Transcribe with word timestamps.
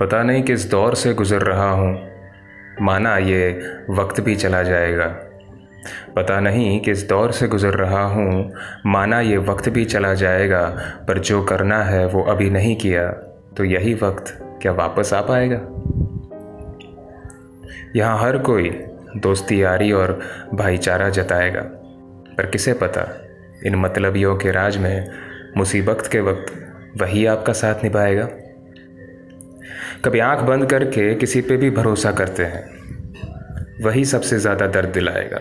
पता 0.00 0.22
नहीं 0.22 0.42
किस 0.42 0.70
दौर 0.70 0.94
से 0.94 1.14
गुज़र 1.14 1.38
रहा 1.38 1.70
हूँ। 1.70 2.08
माना 2.80 3.16
ये 3.16 3.60
वक्त 3.90 4.20
भी 4.20 4.36
चला 4.36 4.62
जाएगा। 4.62 5.06
पता 6.16 6.40
नहीं 6.40 6.80
किस 6.80 7.08
दौर 7.08 7.32
से 7.32 7.48
गुज़र 7.48 7.74
रहा 7.74 8.04
हूँ। 8.04 8.52
माना 8.86 9.20
ये 9.20 9.36
वक्त 9.36 9.68
भी 9.68 9.84
चला 9.84 10.14
जाएगा, 10.14 10.76
पर 11.08 11.18
जो 11.18 11.42
करना 11.42 11.82
है 11.82 12.06
वो 12.06 12.22
अभी 12.22 12.50
नहीं 12.50 12.76
किया। 12.76 13.10
तो 13.56 13.64
यही 13.64 13.94
वक्त 13.94 14.38
क्या 14.62 14.72
वापस 14.72 15.14
आ 15.14 15.20
पाएगा? 15.20 15.60
यहाँ 17.96 18.18
हर 18.18 18.38
कोई 18.38 18.70
दोस्ती 19.16 19.62
यारी 19.62 19.92
और 19.92 20.20
भाईचारा 20.54 21.08
जताएगा। 21.08 21.77
पर 22.38 22.46
किसे 22.46 22.72
पता? 22.72 23.06
इन 23.66 23.74
मतलबियों 23.74 24.36
के 24.36 24.50
राज 24.52 24.76
में 24.76 25.10
मुसीबत 25.56 26.08
के 26.12 26.20
वक्त 26.20 26.52
वही 27.00 27.24
आपका 27.26 27.52
साथ 27.52 27.82
निभाएगा। 27.84 28.28
कभी 30.04 30.18
आँख 30.18 30.40
बंद 30.40 30.66
करके 30.66 31.14
किसी 31.14 31.40
पे 31.40 31.56
भी 31.56 31.70
भरोसा 31.70 32.12
करते 32.12 32.44
हैं, 32.44 32.64
वही 33.82 34.04
सबसे 34.04 34.38
ज़्यादा 34.38 34.66
दर्द 34.66 34.88
दिलाएगा। 34.88 35.40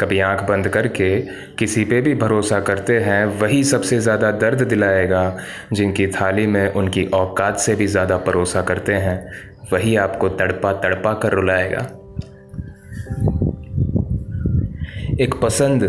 कभी 0.00 0.18
आँख 0.20 0.42
बंद 0.42 0.68
करके 0.68 1.16
किसी 1.58 1.84
पे 1.84 2.00
भी 2.00 2.14
भरोसा 2.14 2.60
करते 2.60 2.98
हैं, 2.98 3.24
वही 3.40 3.62
सबसे 3.64 3.98
ज़्यादा 3.98 4.30
दर्द 4.32 4.62
दिलाएगा। 4.62 5.36
जिनकी 5.72 6.06
थाली 6.06 6.46
में 6.46 6.72
उनकी 6.72 7.04
औकात 7.14 7.58
से 7.58 7.74
भी 7.74 7.86
ज़्यादा 7.86 8.18
भरोसा 8.18 8.62
करते 8.62 8.94
हैं, 8.94 9.18
वही 9.72 9.96
आपको 9.96 10.28
तड़पा 10.30 10.72
तड़पा 10.72 11.14
कर 11.14 11.32
रुलाएगा। 11.32 11.86
एक 15.20 15.34
पसंद 15.42 15.84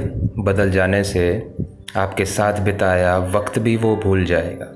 बदल 0.48 0.72
जाने 0.72 1.04
से 1.04 1.54
आपके 1.96 2.26
साथ 2.26 2.60
बिताया 2.60 3.18
वक्त 3.18 3.60
भी 3.60 3.78
वो 3.78 3.96
भूल 3.96 4.26
जाएगा। 4.26 4.74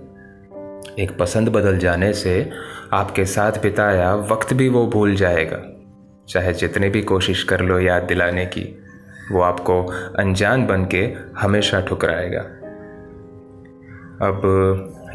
एक 0.99 1.17
पसंद 1.19 1.49
बदल 1.49 1.77
जाने 1.77 2.13
से 2.13 2.49
आपके 2.93 3.25
साथ 3.25 3.51
बिताया 3.51 4.15
वक्त 4.15 4.53
भी 4.53 4.69
वो 4.69 4.87
भूल 4.87 5.15
जाएगा। 5.15 5.61
चाहे 6.29 6.53
जितने 6.53 6.89
भी 6.89 7.01
कोशिश 7.01 7.43
कर 7.43 7.61
लो 7.61 7.79
याद 7.79 8.03
दिलाने 8.03 8.45
की, 8.45 8.63
वो 9.31 9.41
आपको 9.41 9.83
अनजान 10.19 10.65
बन 10.65 10.85
के 10.85 11.13
हमेशा 11.37 11.81
ठुकराएगा। 11.81 12.41
अब 14.27 14.41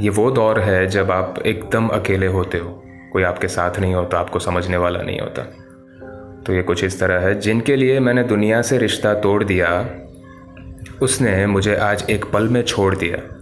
ये 0.00 0.10
वो 0.10 0.30
दौर 0.30 0.60
है 0.60 0.86
जब 0.86 1.10
आप 1.10 1.42
एकदम 1.46 1.88
अकेले 1.88 2.26
होते 2.26 2.58
हो। 2.58 2.82
कोई 3.12 3.22
आपके 3.22 3.48
साथ 3.48 3.78
नहीं 3.78 3.94
होता, 3.94 4.18
आपको 4.18 4.38
समझने 4.38 4.76
वाला 4.76 5.02
नहीं 5.02 5.20
होता। 5.20 5.42
तो 6.46 6.52
ये 6.52 6.62
कुछ 6.62 6.84
इस 6.84 7.00
तरह 7.00 7.20
है 7.20 7.40
जिनके 7.40 7.76
लिए 7.76 8.00
मैंने 8.00 8.22
दुनिया 8.22 8.62
से 8.62 8.78
रिश्ता 8.78 9.14
तोड़ 9.14 9.44
दिया। 9.44 10.02
उसने 11.02 11.46
मुझे 11.46 11.76
आज 11.76 12.04
एक 12.10 12.24
पल 12.24 12.48
में 12.48 12.62
छोड़ 12.62 12.96
दिया। 12.96 13.32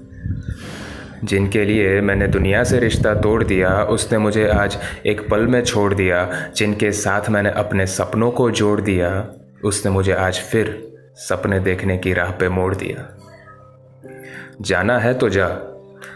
जिनके 1.25 1.65
लिए 1.65 2.01
मैंने 2.01 2.29
दुनिया 2.29 2.65
से 2.65 2.79
रिश्ता 2.79 3.15
तोड़ 3.15 3.45
दिया, 3.45 3.83
उसने 3.83 4.19
मुझे 4.19 4.49
आज 4.49 4.79
एक 5.07 5.29
पल 5.31 5.41
में 5.41 5.65
छोड़ 5.65 5.95
दिया। 5.95 6.51
जिनके 6.57 6.93
साथ 6.93 7.31
मैंने 7.31 7.51
अपने 7.51 7.87
सपनों 7.87 8.31
को 8.31 8.51
जोड़ 8.51 8.81
दिया, 8.81 9.29
उसने 9.65 9.93
मुझे 9.93 10.13
आज 10.13 10.39
फिर 10.39 10.93
सपने 11.15 11.61
देखने 11.61 11.99
की 11.99 12.13
राह 12.13 12.31
पे 12.31 12.49
मोड़ 12.49 12.75
दिया। 12.75 13.19
जाना 14.61 14.99
है 14.99 15.15
तो 15.15 15.29
जा, 15.29 15.49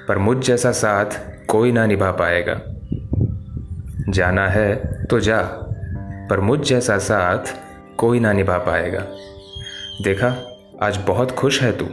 पर 0.09 0.19
मुझ 0.19 0.47
जैसा 0.47 0.73
साथ 0.73 1.07
कोई 1.47 1.73
ना 1.73 1.87
निभा 1.87 2.11
पाएगा। 2.11 2.61
जाना 4.09 4.49
है 4.49 4.77
तो 5.05 5.21
जा, 5.21 5.43
पर 6.31 6.41
मुझ 6.41 6.61
जैसा 6.61 6.99
साथ 6.99 7.55
कोई 7.97 8.21
ना 8.21 8.33
निभा 8.33 8.59
पाएगा। 8.59 9.07
देखा 10.03 10.55
आज 10.83 10.97
बहुत 10.97 11.31
खुश 11.31 11.63
है 11.63 11.79
तू, 11.79 11.85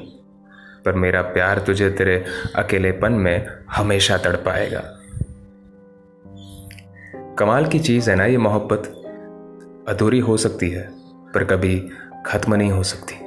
पर 0.86 0.94
मेरा 0.94 1.22
प्यार 1.22 1.60
तुझे 1.60 1.90
तेरे 1.90 2.26
अकेलेपन 2.56 3.12
में 3.12 3.48
हमेशा 3.72 4.18
तड़पाएगा। 4.18 4.84
कमाल 7.40 7.66
की 7.66 7.80
चीज़ 7.80 8.10
है 8.10 8.16
ना 8.16 8.26
ये 8.26 8.38
मोहब्बत। 8.38 8.84
अधूरी 9.88 10.20
हो 10.20 10.38
सकती 10.38 10.70
है, 10.70 10.90
पर 11.34 11.44
कभी 11.44 11.90
ख़त्म 12.26 12.56
नहीं 12.56 12.72
हो 12.72 12.84
सकती। 12.84 13.25